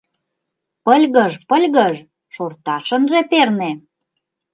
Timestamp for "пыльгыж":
0.85-1.33